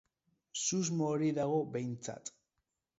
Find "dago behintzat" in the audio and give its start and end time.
1.43-2.37